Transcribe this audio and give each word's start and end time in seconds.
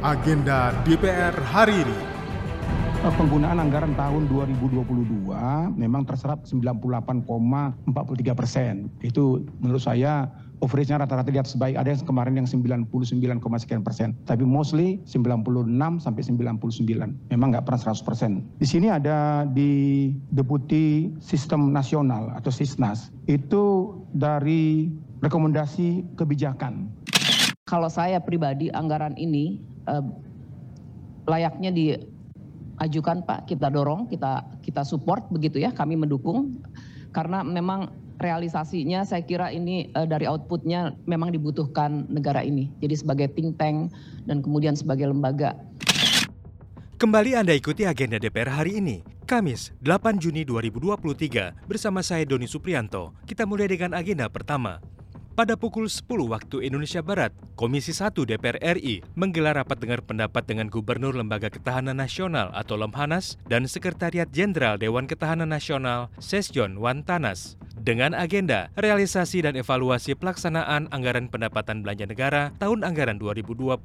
agenda 0.00 0.72
DPR 0.88 1.36
hari 1.44 1.84
ini. 1.84 1.98
Eh, 3.00 3.14
penggunaan 3.16 3.60
anggaran 3.60 3.96
tahun 3.96 4.28
2022 4.28 5.32
memang 5.76 6.04
terserap 6.04 6.44
98,43 6.44 8.32
persen. 8.32 8.88
Itu 9.04 9.44
menurut 9.60 9.80
saya 9.84 10.28
average-nya 10.60 11.04
rata-rata 11.04 11.32
di 11.32 11.40
atas 11.40 11.56
baik. 11.56 11.76
Ada 11.80 11.96
yang 11.96 12.00
kemarin 12.04 12.34
yang 12.40 12.48
99, 12.48 13.60
sekian 13.60 13.80
persen. 13.80 14.16
Tapi 14.28 14.44
mostly 14.44 15.00
96 15.08 16.00
sampai 16.00 16.22
99. 16.24 17.16
Memang 17.32 17.48
nggak 17.56 17.64
pernah 17.64 17.80
100 17.80 18.04
persen. 18.04 18.44
Di 18.60 18.68
sini 18.68 18.92
ada 18.92 19.48
di 19.48 20.12
Deputi 20.32 21.12
Sistem 21.20 21.72
Nasional 21.72 22.32
atau 22.36 22.52
SISNAS. 22.52 23.12
Itu 23.28 23.96
dari 24.12 24.92
rekomendasi 25.24 26.16
kebijakan. 26.20 26.88
Kalau 27.64 27.86
saya 27.86 28.18
pribadi 28.18 28.66
anggaran 28.74 29.14
ini 29.14 29.69
eh, 29.88 30.04
layaknya 31.30 31.70
di 31.70 31.84
ajukan 32.80 33.22
Pak, 33.28 33.46
kita 33.46 33.68
dorong, 33.68 34.08
kita 34.08 34.44
kita 34.64 34.82
support 34.82 35.28
begitu 35.28 35.60
ya, 35.60 35.70
kami 35.70 35.94
mendukung 36.00 36.58
karena 37.12 37.44
memang 37.44 37.92
realisasinya 38.20 39.02
saya 39.02 39.24
kira 39.24 39.48
ini 39.52 39.88
uh, 39.96 40.04
dari 40.04 40.28
outputnya 40.28 40.96
memang 41.08 41.32
dibutuhkan 41.32 42.08
negara 42.08 42.44
ini. 42.44 42.68
Jadi 42.80 42.94
sebagai 42.96 43.28
think 43.32 43.56
tank 43.56 43.92
dan 44.28 44.44
kemudian 44.44 44.76
sebagai 44.76 45.08
lembaga. 45.08 45.56
Kembali 47.00 47.32
Anda 47.32 47.56
ikuti 47.56 47.88
agenda 47.88 48.20
DPR 48.20 48.52
hari 48.52 48.76
ini, 48.76 49.00
Kamis 49.24 49.72
8 49.80 50.20
Juni 50.20 50.44
2023 50.44 51.64
bersama 51.64 52.04
saya 52.04 52.28
Doni 52.28 52.44
Suprianto. 52.44 53.16
Kita 53.24 53.48
mulai 53.48 53.72
dengan 53.72 53.96
agenda 53.96 54.28
pertama. 54.28 54.84
Pada 55.30 55.54
pukul 55.54 55.86
10 55.86 56.10
waktu 56.26 56.66
Indonesia 56.66 56.98
Barat, 57.06 57.30
Komisi 57.54 57.94
1 57.94 58.18
DPR 58.18 58.58
RI 58.74 59.06
menggelar 59.14 59.62
rapat 59.62 59.78
dengar 59.78 60.02
pendapat 60.02 60.42
dengan 60.42 60.66
Gubernur 60.66 61.14
Lembaga 61.14 61.46
Ketahanan 61.46 62.02
Nasional 62.02 62.50
atau 62.50 62.74
Lemhanas 62.74 63.38
dan 63.46 63.70
Sekretariat 63.70 64.26
Jenderal 64.34 64.74
Dewan 64.74 65.06
Ketahanan 65.06 65.46
Nasional 65.46 66.10
Sesjon 66.18 66.74
Wantanas 66.82 67.54
dengan 67.78 68.12
agenda 68.12 68.74
realisasi 68.74 69.46
dan 69.46 69.54
evaluasi 69.54 70.18
pelaksanaan 70.18 70.90
anggaran 70.90 71.30
pendapatan 71.30 71.86
belanja 71.86 72.10
negara 72.10 72.42
tahun 72.58 72.82
anggaran 72.82 73.22
2022 73.22 73.78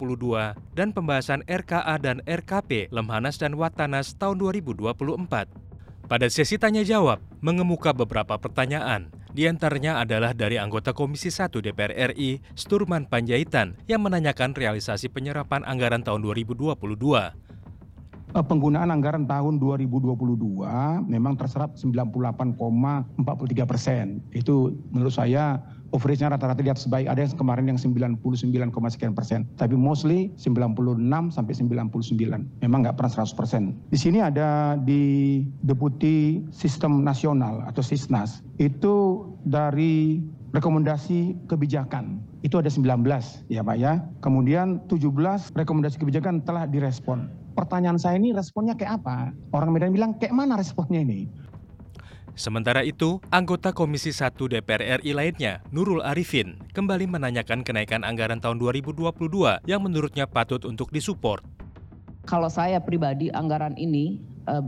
dan 0.74 0.98
pembahasan 0.98 1.46
RKA 1.46 1.96
dan 2.02 2.26
RKP 2.26 2.90
Lemhanas 2.90 3.38
dan 3.38 3.54
Watanas 3.54 4.18
tahun 4.18 4.42
2024. 4.42 5.66
Pada 6.06 6.30
sesi 6.30 6.61
tanya 6.61 6.86
jawab, 6.86 7.17
mengemuka 7.42 7.89
beberapa 7.89 8.38
pertanyaan, 8.38 9.09
di 9.34 9.50
antaranya 9.50 10.06
adalah 10.06 10.38
dari 10.38 10.62
anggota 10.62 10.94
Komisi 10.94 11.34
1 11.34 11.50
DPR 11.66 12.14
RI, 12.14 12.45
Sturman 12.53 13.09
Panjaitan, 13.09 13.73
yang 13.89 14.06
menanyakan 14.06 14.53
realisasi 14.53 15.09
penyerapan 15.09 15.66
anggaran 15.66 16.06
tahun 16.06 16.22
2022. 16.22 16.78
Eh, 18.38 18.45
penggunaan 18.45 18.94
anggaran 18.94 19.25
tahun 19.25 19.58
2022 19.58 21.09
memang 21.09 21.34
terserap 21.42 21.73
98,43 21.73 23.66
persen. 23.66 24.22
Itu 24.30 24.78
menurut 24.94 25.16
saya 25.17 25.58
average-nya 25.96 26.36
rata-rata 26.36 26.60
di 26.60 26.68
atas 26.68 26.86
baik. 26.92 27.08
Ada 27.08 27.26
yang 27.26 27.40
kemarin 27.40 27.66
yang 27.72 27.80
99, 27.80 28.20
sekian 28.92 29.16
persen. 29.16 29.48
Tapi 29.56 29.80
mostly 29.80 30.36
96 30.36 31.32
sampai 31.32 31.54
99. 31.56 32.44
Memang 32.60 32.80
nggak 32.84 33.00
pernah 33.00 33.12
100 33.24 33.32
persen. 33.32 33.80
Di 33.88 33.98
sini 33.98 34.20
ada 34.20 34.76
di 34.76 35.42
Deputi 35.64 36.44
Sistem 36.52 37.02
Nasional 37.02 37.64
atau 37.64 37.80
SISNAS. 37.80 38.44
Itu 38.60 39.26
dari 39.48 40.20
rekomendasi 40.52 41.48
kebijakan. 41.52 42.20
Itu 42.44 42.64
ada 42.64 42.72
19 42.72 43.04
ya 43.52 43.64
Pak 43.64 43.78
ya. 43.80 44.04
Kemudian 44.24 44.84
17 44.88 45.52
rekomendasi 45.56 46.00
kebijakan 46.00 46.44
telah 46.48 46.64
direspon. 46.68 47.28
Pertanyaan 47.56 47.96
saya 47.96 48.20
ini 48.20 48.36
responnya 48.36 48.76
kayak 48.76 49.00
apa? 49.04 49.32
Orang 49.56 49.72
Medan 49.72 49.96
bilang 49.96 50.20
kayak 50.20 50.36
mana 50.36 50.59
responnya 50.59 51.00
ini? 51.00 51.28
Sementara 52.35 52.84
itu, 52.84 53.23
anggota 53.31 53.72
Komisi 53.72 54.12
1 54.12 54.35
DPR 54.35 55.00
RI 55.00 55.16
lainnya, 55.16 55.63
Nurul 55.72 56.03
Arifin, 56.03 56.59
kembali 56.75 57.07
menanyakan 57.07 57.63
kenaikan 57.63 58.03
anggaran 58.03 58.44
tahun 58.44 58.59
2022 58.59 59.63
yang 59.63 59.79
menurutnya 59.79 60.28
patut 60.28 60.68
untuk 60.68 60.91
disupport. 60.91 61.40
Kalau 62.28 62.51
saya 62.51 62.84
pribadi 62.84 63.31
anggaran 63.31 63.79
ini 63.79 64.19
eh, 64.51 64.66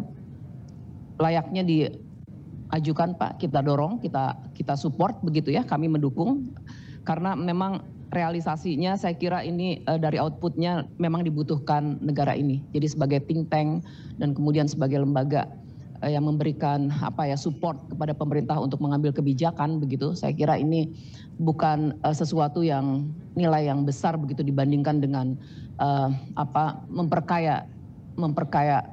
layaknya 1.19 1.67
diajukan 1.67 3.19
Pak, 3.19 3.44
kita 3.44 3.59
dorong, 3.59 4.00
kita 4.00 4.39
kita 4.56 4.79
support 4.79 5.19
begitu 5.19 5.51
ya, 5.51 5.67
kami 5.67 5.91
mendukung 5.91 6.56
karena 7.03 7.35
memang 7.35 7.83
realisasinya 8.16 8.95
saya 8.95 9.19
kira 9.19 9.44
ini 9.44 9.83
uh, 9.83 10.00
dari 10.00 10.16
outputnya 10.16 10.88
memang 10.95 11.27
dibutuhkan 11.27 12.00
negara 12.00 12.31
ini. 12.31 12.63
Jadi 12.72 12.88
sebagai 12.95 13.19
think 13.27 13.51
tank 13.51 13.83
dan 14.16 14.31
kemudian 14.31 14.72
sebagai 14.72 15.03
lembaga 15.03 15.44
Eh, 15.44 15.66
yang 16.06 16.30
memberikan 16.30 16.94
apa 17.02 17.25
ya 17.25 17.34
support 17.34 17.78
kepada 17.90 18.13
pemerintah 18.13 18.62
untuk 18.62 18.78
mengambil 18.78 19.09
kebijakan 19.09 19.81
begitu. 19.81 20.13
Saya 20.13 20.30
kira 20.38 20.53
ini 20.62 20.94
bukan 21.41 21.97
uh, 22.06 22.13
sesuatu 22.13 22.62
yang 22.62 23.09
nilai 23.34 23.66
yang 23.66 23.81
besar 23.81 24.13
begitu 24.13 24.46
dibandingkan 24.46 25.02
dengan 25.02 25.34
uh, 25.81 26.13
apa 26.38 26.86
memperkaya 26.86 27.66
memperkaya 28.13 28.86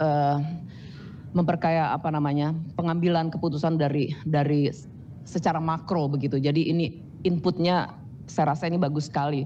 uh, 0.00 0.40
memperkaya 1.36 1.92
apa 1.92 2.08
namanya 2.08 2.56
pengambilan 2.72 3.28
keputusan 3.28 3.76
dari 3.76 4.16
dari 4.24 4.72
secara 5.28 5.60
makro 5.60 6.08
begitu. 6.08 6.40
Jadi 6.40 6.72
ini 6.72 7.04
inputnya 7.28 7.92
saya 8.24 8.56
rasa 8.56 8.64
ini 8.68 8.80
bagus 8.80 9.12
sekali. 9.12 9.44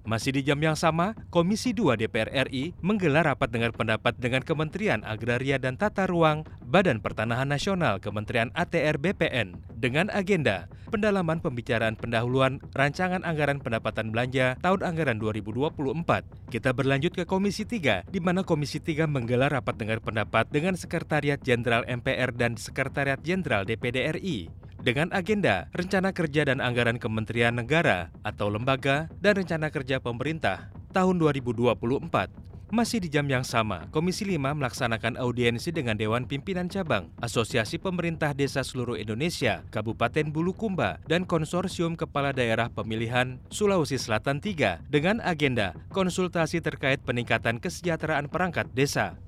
Masih 0.00 0.32
di 0.32 0.40
jam 0.40 0.56
yang 0.56 0.80
sama, 0.80 1.12
Komisi 1.28 1.76
2 1.76 2.00
DPR 2.00 2.48
RI 2.48 2.72
menggelar 2.80 3.28
rapat 3.28 3.52
dengar 3.52 3.76
pendapat 3.76 4.16
dengan 4.16 4.40
Kementerian 4.40 5.04
Agraria 5.04 5.60
dan 5.60 5.76
Tata 5.76 6.08
Ruang, 6.08 6.48
Badan 6.64 7.04
Pertanahan 7.04 7.44
Nasional, 7.44 8.00
Kementerian 8.00 8.48
ATR 8.56 8.96
BPN, 8.96 9.60
dengan 9.76 10.08
agenda 10.08 10.72
pendalaman 10.90 11.38
pembicaraan 11.38 11.94
pendahuluan 11.94 12.58
rancangan 12.74 13.22
anggaran 13.22 13.62
pendapatan 13.62 14.10
belanja 14.10 14.58
tahun 14.58 14.82
anggaran 14.82 15.22
2024. 15.22 16.50
Kita 16.50 16.74
berlanjut 16.74 17.14
ke 17.14 17.24
Komisi 17.28 17.62
3, 17.62 18.08
di 18.10 18.18
mana 18.18 18.42
Komisi 18.42 18.82
3 18.82 19.06
menggelar 19.06 19.54
rapat 19.54 19.78
dengar 19.78 20.02
pendapat 20.02 20.50
dengan 20.50 20.74
Sekretariat 20.74 21.38
Jenderal 21.38 21.86
MPR 21.86 22.34
dan 22.34 22.58
Sekretariat 22.58 23.22
Jenderal 23.22 23.62
DPD 23.62 24.16
RI 24.18 24.59
dengan 24.80 25.12
agenda 25.12 25.68
Rencana 25.76 26.10
Kerja 26.16 26.48
dan 26.48 26.58
Anggaran 26.58 26.96
Kementerian 26.96 27.56
Negara 27.56 28.08
atau 28.24 28.48
Lembaga 28.48 29.12
dan 29.20 29.36
Rencana 29.38 29.68
Kerja 29.68 30.00
Pemerintah 30.00 30.72
tahun 30.90 31.20
2024. 31.20 32.50
Masih 32.70 33.02
di 33.02 33.10
jam 33.10 33.26
yang 33.26 33.42
sama, 33.42 33.90
Komisi 33.90 34.22
5 34.22 34.54
melaksanakan 34.54 35.18
audiensi 35.18 35.74
dengan 35.74 35.98
Dewan 35.98 36.22
Pimpinan 36.22 36.70
Cabang, 36.70 37.10
Asosiasi 37.18 37.82
Pemerintah 37.82 38.30
Desa 38.30 38.62
Seluruh 38.62 38.94
Indonesia, 38.94 39.66
Kabupaten 39.74 40.30
Bulukumba, 40.30 41.02
dan 41.10 41.26
Konsorsium 41.26 41.98
Kepala 41.98 42.30
Daerah 42.30 42.70
Pemilihan 42.70 43.42
Sulawesi 43.50 43.98
Selatan 43.98 44.38
3 44.38 44.86
dengan 44.86 45.18
agenda 45.18 45.74
konsultasi 45.90 46.62
terkait 46.62 47.02
peningkatan 47.02 47.58
kesejahteraan 47.58 48.30
perangkat 48.30 48.70
desa. 48.70 49.18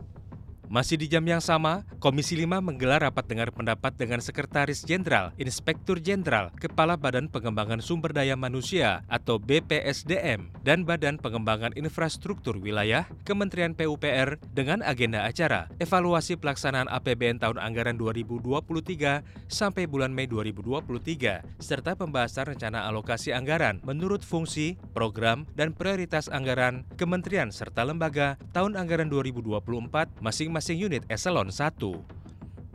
Masih 0.73 0.97
di 0.97 1.05
jam 1.05 1.21
yang 1.29 1.45
sama, 1.45 1.85
Komisi 2.01 2.33
5 2.33 2.65
menggelar 2.65 3.05
rapat 3.05 3.29
dengar 3.29 3.53
pendapat 3.53 3.93
dengan 3.93 4.25
Sekretaris 4.25 4.89
Jenderal, 4.89 5.37
Inspektur 5.37 6.01
Jenderal, 6.01 6.49
Kepala 6.57 6.97
Badan 6.97 7.29
Pengembangan 7.29 7.85
Sumber 7.85 8.17
Daya 8.17 8.41
Manusia 8.41 9.05
atau 9.05 9.37
BPSDM, 9.37 10.49
dan 10.65 10.89
Badan 10.89 11.21
Pengembangan 11.21 11.77
Infrastruktur 11.77 12.57
Wilayah, 12.57 13.05
Kementerian 13.29 13.77
PUPR 13.77 14.41
dengan 14.57 14.81
agenda 14.81 15.29
acara 15.29 15.69
evaluasi 15.77 16.41
pelaksanaan 16.41 16.89
APBN 16.89 17.45
tahun 17.45 17.61
anggaran 17.61 18.01
2023 18.01 19.53
sampai 19.53 19.85
bulan 19.85 20.09
Mei 20.09 20.25
2023, 20.25 21.61
serta 21.61 22.01
pembahasan 22.01 22.57
rencana 22.57 22.89
alokasi 22.89 23.37
anggaran 23.37 23.77
menurut 23.85 24.25
fungsi, 24.25 24.81
program, 24.97 25.45
dan 25.53 25.77
prioritas 25.77 26.33
anggaran 26.33 26.89
kementerian 26.97 27.53
serta 27.53 27.85
lembaga 27.85 28.41
tahun 28.57 28.81
anggaran 28.81 29.13
2024 29.13 30.25
masing-masing 30.25 30.62
masing 30.63 30.79
unit 30.79 31.03
eselon 31.11 31.51
1. 31.51 31.75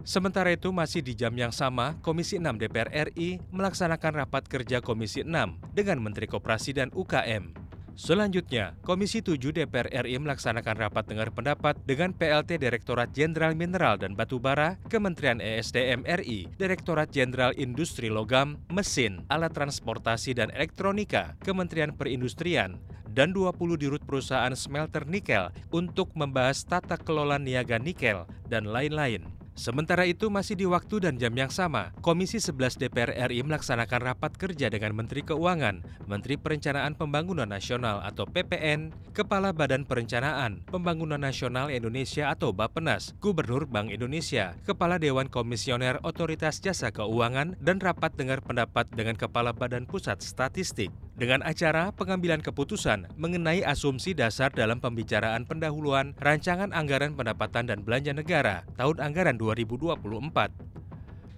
Sementara 0.04 0.51
itu 0.51 0.75
masih 0.75 1.00
di 1.00 1.16
jam 1.16 1.31
yang 1.31 1.56
sama, 1.56 1.95
Komisi 2.04 2.36
6 2.36 2.60
DPR 2.60 2.92
RI 2.92 3.39
melaksanakan 3.48 4.28
rapat 4.28 4.44
kerja 4.51 4.84
Komisi 4.84 5.24
6 5.24 5.31
dengan 5.72 6.04
Menteri 6.04 6.28
Koperasi 6.28 6.75
dan 6.75 6.92
UKM. 6.92 7.66
Selanjutnya, 7.97 8.77
Komisi 8.85 9.25
7 9.25 9.41
DPR 9.41 9.89
RI 9.89 10.21
melaksanakan 10.21 10.85
rapat 10.85 11.09
dengar 11.09 11.33
pendapat 11.33 11.81
dengan 11.81 12.13
PLT 12.13 12.61
Direktorat 12.61 13.09
Jenderal 13.09 13.57
Mineral 13.57 13.97
dan 13.97 14.13
Batubara, 14.13 14.77
Kementerian 14.85 15.41
ESDM 15.41 16.05
RI, 16.05 16.45
Direktorat 16.61 17.09
Jenderal 17.09 17.57
Industri 17.57 18.13
Logam, 18.13 18.61
Mesin, 18.69 19.25
Alat 19.33 19.57
Transportasi 19.57 20.38
dan 20.38 20.53
Elektronika, 20.53 21.33
Kementerian 21.41 21.89
Perindustrian, 21.89 22.77
dan 23.17 23.33
20 23.33 23.57
dirut 23.81 24.05
perusahaan 24.05 24.53
smelter 24.53 25.09
nikel 25.09 25.50
untuk 25.73 26.13
membahas 26.13 26.61
tata 26.69 27.01
kelola 27.01 27.41
niaga 27.41 27.81
nikel 27.81 28.29
dan 28.45 28.69
lain-lain. 28.69 29.37
Sementara 29.57 30.06
itu 30.06 30.30
masih 30.30 30.54
di 30.54 30.69
waktu 30.69 31.01
dan 31.01 31.18
jam 31.18 31.33
yang 31.33 31.50
sama, 31.50 31.89
Komisi 32.06 32.38
11 32.38 32.77
DPR 32.77 33.18
RI 33.25 33.42
melaksanakan 33.42 34.13
rapat 34.13 34.38
kerja 34.38 34.69
dengan 34.69 34.94
Menteri 34.94 35.25
Keuangan, 35.25 35.81
Menteri 36.06 36.38
Perencanaan 36.38 36.94
Pembangunan 36.94 37.50
Nasional 37.50 38.06
atau 38.06 38.30
PPN, 38.30 38.94
Kepala 39.18 39.57
Badan 39.57 39.89
Perencanaan 39.89 40.62
Pembangunan 40.69 41.18
Nasional 41.18 41.74
Indonesia 41.74 42.30
atau 42.30 42.54
Bapenas, 42.54 43.18
Gubernur 43.18 43.65
Bank 43.65 43.89
Indonesia, 43.89 44.54
Kepala 44.62 45.01
Dewan 45.01 45.25
Komisioner 45.25 45.98
Otoritas 46.06 46.62
Jasa 46.62 46.94
Keuangan, 46.94 47.57
dan 47.57 47.81
rapat 47.81 48.13
dengar 48.13 48.45
pendapat 48.45 48.86
dengan 48.94 49.18
Kepala 49.18 49.57
Badan 49.57 49.89
Pusat 49.89 50.21
Statistik. 50.21 50.94
Dengan 51.17 51.41
acara 51.41 51.89
pengambilan 51.97 52.45
keputusan 52.45 53.09
mengenai 53.17 53.65
asumsi 53.65 54.13
dasar 54.13 54.53
dalam 54.53 54.77
pembicaraan 54.77 55.49
pendahuluan 55.49 56.13
rancangan 56.21 56.69
anggaran 56.69 57.17
pendapatan 57.17 57.65
dan 57.65 57.81
belanja 57.81 58.13
negara 58.13 58.69
tahun 58.77 59.01
anggaran 59.01 59.41
2024. 59.41 60.77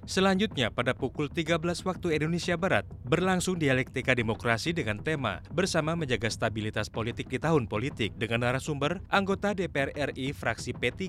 Selanjutnya 0.04 0.68
pada 0.68 0.92
pukul 0.92 1.32
13 1.32 1.64
waktu 1.64 2.18
Indonesia 2.18 2.60
Barat 2.60 2.84
berlangsung 3.08 3.56
dialektika 3.56 4.12
demokrasi 4.12 4.76
dengan 4.76 5.00
tema 5.00 5.40
bersama 5.54 5.96
menjaga 5.96 6.28
stabilitas 6.28 6.92
politik 6.92 7.32
di 7.32 7.40
tahun 7.40 7.72
politik 7.72 8.20
dengan 8.20 8.52
narasumber 8.52 9.00
anggota 9.08 9.56
DPR 9.56 9.96
RI 10.12 10.36
fraksi 10.36 10.76
P3 10.76 11.08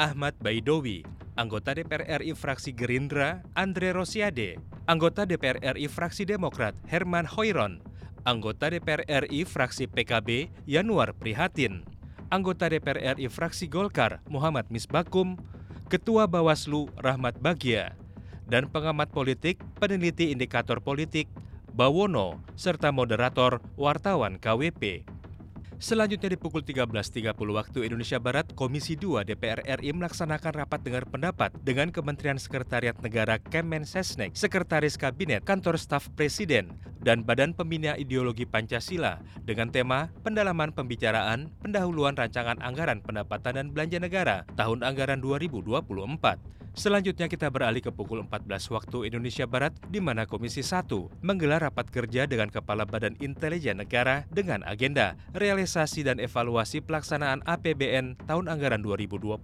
Ahmad 0.00 0.40
Baidowi, 0.40 1.04
anggota 1.36 1.76
DPR 1.76 2.24
RI 2.24 2.32
fraksi 2.32 2.72
Gerindra 2.72 3.44
Andre 3.52 3.92
Rosiade, 3.92 4.56
anggota 4.88 5.28
DPR 5.28 5.60
RI 5.76 5.90
fraksi 5.90 6.22
Demokrat 6.22 6.78
Herman 6.86 7.26
Hoiron, 7.26 7.82
anggota 8.26 8.66
DPR 8.74 9.06
RI 9.06 9.46
fraksi 9.46 9.86
PKB 9.86 10.50
Yanuar 10.66 11.14
Prihatin, 11.14 11.86
anggota 12.34 12.66
DPR 12.66 13.14
RI 13.14 13.30
fraksi 13.30 13.70
Golkar 13.70 14.18
Muhammad 14.26 14.66
Misbakum, 14.68 15.38
Ketua 15.86 16.26
Bawaslu 16.26 16.90
Rahmat 16.98 17.38
Bagia, 17.38 17.94
dan 18.50 18.66
pengamat 18.66 19.14
politik 19.14 19.62
peneliti 19.78 20.34
indikator 20.34 20.82
politik 20.82 21.30
Bawono 21.70 22.42
serta 22.58 22.90
moderator 22.90 23.62
wartawan 23.78 24.42
KWP. 24.42 25.06
Selanjutnya 25.76 26.32
di 26.32 26.40
pukul 26.40 26.64
13.30 26.64 27.36
waktu 27.36 27.84
Indonesia 27.84 28.16
Barat, 28.16 28.48
Komisi 28.56 28.96
2 28.96 29.28
DPR 29.28 29.60
RI 29.60 29.92
melaksanakan 29.92 30.64
rapat 30.64 30.80
dengar 30.80 31.04
pendapat 31.04 31.52
dengan 31.60 31.92
Kementerian 31.92 32.40
Sekretariat 32.40 32.96
Negara 33.04 33.36
Kemensesnek, 33.36 34.32
Sekretaris 34.32 34.96
Kabinet, 34.96 35.44
Kantor 35.44 35.76
Staf 35.76 36.08
Presiden, 36.16 36.72
dan 37.04 37.28
Badan 37.28 37.52
Pembina 37.52 37.92
Ideologi 38.00 38.48
Pancasila 38.48 39.20
dengan 39.44 39.68
tema 39.68 40.08
pendalaman 40.24 40.72
pembicaraan 40.72 41.52
pendahuluan 41.60 42.16
rancangan 42.16 42.56
anggaran 42.64 43.04
pendapatan 43.04 43.60
dan 43.60 43.66
belanja 43.68 44.00
negara 44.00 44.48
tahun 44.56 44.80
anggaran 44.80 45.20
2024. 45.20 46.65
Selanjutnya 46.76 47.24
kita 47.24 47.48
beralih 47.48 47.80
ke 47.80 47.88
pukul 47.88 48.20
14 48.28 48.68
waktu 48.68 49.08
Indonesia 49.08 49.48
Barat 49.48 49.72
di 49.88 49.96
mana 49.96 50.28
Komisi 50.28 50.60
1 50.60 51.24
menggelar 51.24 51.64
rapat 51.64 51.88
kerja 51.88 52.28
dengan 52.28 52.52
Kepala 52.52 52.84
Badan 52.84 53.16
Intelijen 53.16 53.80
Negara 53.80 54.28
dengan 54.28 54.60
agenda 54.60 55.16
realisasi 55.32 56.04
dan 56.04 56.20
evaluasi 56.20 56.84
pelaksanaan 56.84 57.40
APBN 57.48 58.20
tahun 58.28 58.52
anggaran 58.52 58.84
2022, 58.84 59.40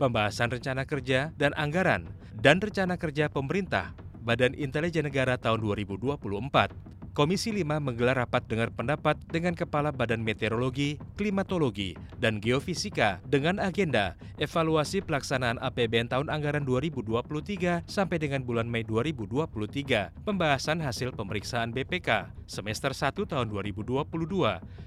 pembahasan 0.00 0.48
rencana 0.48 0.88
kerja 0.88 1.36
dan 1.36 1.52
anggaran, 1.60 2.08
dan 2.40 2.56
rencana 2.56 2.96
kerja 2.96 3.28
pemerintah 3.28 3.92
Badan 4.24 4.56
Intelijen 4.56 5.04
Negara 5.04 5.36
tahun 5.36 5.60
2024. 5.60 6.91
Komisi 7.12 7.52
5 7.52 7.76
menggelar 7.76 8.24
rapat 8.24 8.40
dengar 8.48 8.72
pendapat 8.72 9.20
dengan 9.28 9.52
Kepala 9.52 9.92
Badan 9.92 10.24
Meteorologi, 10.24 10.96
Klimatologi, 11.20 11.92
dan 12.16 12.40
Geofisika 12.40 13.20
dengan 13.28 13.60
agenda 13.60 14.16
evaluasi 14.40 15.04
pelaksanaan 15.04 15.60
APBN 15.60 16.08
tahun 16.08 16.32
anggaran 16.32 16.64
2023 16.64 17.84
sampai 17.84 18.16
dengan 18.16 18.40
bulan 18.48 18.64
Mei 18.64 18.80
2023, 18.88 20.24
pembahasan 20.24 20.80
hasil 20.80 21.12
pemeriksaan 21.12 21.76
BPK 21.76 22.32
semester 22.48 22.96
1 22.96 23.28
tahun 23.28 23.46
2022, 23.52 24.08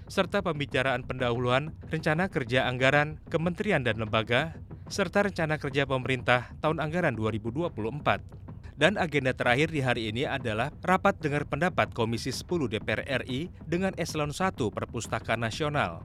serta 0.10 0.42
pembicaraan 0.42 1.06
pendahuluan 1.06 1.78
rencana 1.94 2.26
kerja 2.34 2.66
anggaran 2.66 3.22
kementerian 3.30 3.86
dan 3.86 4.02
lembaga, 4.02 4.58
serta 4.90 5.30
rencana 5.30 5.62
kerja 5.62 5.86
pemerintah 5.86 6.58
tahun 6.58 6.82
anggaran 6.82 7.14
2024. 7.14 8.45
Dan 8.76 9.00
agenda 9.00 9.32
terakhir 9.32 9.72
di 9.72 9.80
hari 9.80 10.12
ini 10.12 10.28
adalah 10.28 10.68
rapat 10.84 11.16
dengar 11.24 11.48
pendapat 11.48 11.96
Komisi 11.96 12.36
10 12.36 12.68
DPR 12.68 13.24
RI 13.24 13.48
dengan 13.64 13.96
Eselon 13.96 14.36
1 14.36 14.52
Perpustakaan 14.52 15.40
Nasional 15.40 16.04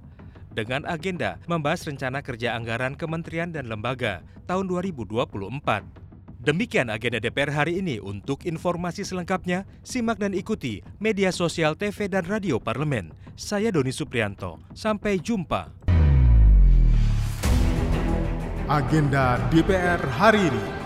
dengan 0.50 0.82
agenda 0.86 1.38
membahas 1.46 1.86
rencana 1.86 2.22
kerja 2.22 2.58
anggaran 2.58 2.98
kementerian 2.98 3.54
dan 3.54 3.70
lembaga 3.70 4.22
tahun 4.50 4.66
2024. 4.66 5.30
Demikian 6.40 6.88
agenda 6.88 7.20
DPR 7.20 7.52
hari 7.52 7.84
ini. 7.84 8.00
Untuk 8.00 8.48
informasi 8.48 9.04
selengkapnya, 9.04 9.68
simak 9.84 10.16
dan 10.16 10.32
ikuti 10.32 10.80
media 10.96 11.28
sosial 11.30 11.76
TV 11.76 12.08
dan 12.08 12.24
radio 12.24 12.56
parlemen. 12.56 13.12
Saya 13.36 13.68
Doni 13.68 13.92
Suprianto. 13.92 14.56
Sampai 14.72 15.20
jumpa. 15.20 15.68
Agenda 18.70 19.36
DPR 19.52 20.00
hari 20.16 20.48
ini. 20.48 20.79